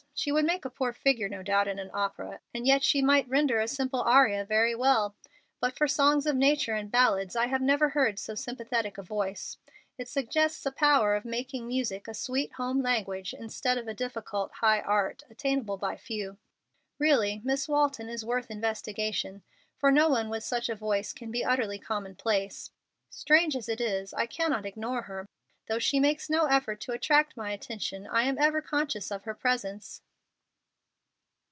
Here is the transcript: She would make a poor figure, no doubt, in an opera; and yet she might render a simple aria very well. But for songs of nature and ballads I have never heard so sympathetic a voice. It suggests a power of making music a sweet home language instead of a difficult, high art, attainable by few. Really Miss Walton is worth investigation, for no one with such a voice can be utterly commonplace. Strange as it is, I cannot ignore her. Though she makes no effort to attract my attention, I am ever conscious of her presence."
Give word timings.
She 0.13 0.31
would 0.31 0.45
make 0.45 0.65
a 0.65 0.69
poor 0.69 0.93
figure, 0.93 1.27
no 1.27 1.41
doubt, 1.41 1.67
in 1.67 1.79
an 1.79 1.89
opera; 1.95 2.41
and 2.53 2.67
yet 2.67 2.83
she 2.83 3.01
might 3.01 3.27
render 3.27 3.59
a 3.59 3.67
simple 3.67 4.03
aria 4.03 4.45
very 4.45 4.75
well. 4.75 5.15
But 5.59 5.75
for 5.75 5.87
songs 5.87 6.27
of 6.27 6.35
nature 6.35 6.75
and 6.75 6.91
ballads 6.91 7.35
I 7.35 7.47
have 7.47 7.61
never 7.61 7.89
heard 7.89 8.19
so 8.19 8.35
sympathetic 8.35 8.99
a 8.99 9.01
voice. 9.01 9.57
It 9.97 10.07
suggests 10.07 10.63
a 10.63 10.71
power 10.71 11.15
of 11.15 11.25
making 11.25 11.67
music 11.67 12.07
a 12.07 12.13
sweet 12.13 12.53
home 12.53 12.83
language 12.83 13.33
instead 13.33 13.79
of 13.79 13.87
a 13.87 13.95
difficult, 13.95 14.51
high 14.51 14.81
art, 14.81 15.23
attainable 15.27 15.77
by 15.77 15.97
few. 15.97 16.37
Really 16.99 17.41
Miss 17.43 17.67
Walton 17.67 18.07
is 18.07 18.23
worth 18.23 18.51
investigation, 18.51 19.41
for 19.79 19.89
no 19.91 20.07
one 20.07 20.29
with 20.29 20.43
such 20.43 20.69
a 20.69 20.75
voice 20.75 21.13
can 21.13 21.31
be 21.31 21.43
utterly 21.43 21.79
commonplace. 21.79 22.69
Strange 23.09 23.55
as 23.55 23.67
it 23.67 23.81
is, 23.81 24.13
I 24.13 24.27
cannot 24.27 24.67
ignore 24.67 25.01
her. 25.03 25.27
Though 25.65 25.79
she 25.79 25.99
makes 25.99 26.29
no 26.29 26.45
effort 26.45 26.79
to 26.81 26.91
attract 26.91 27.35
my 27.35 27.49
attention, 27.49 28.05
I 28.05 28.21
am 28.23 28.37
ever 28.37 28.61
conscious 28.61 29.09
of 29.09 29.23
her 29.23 29.33
presence." 29.33 30.03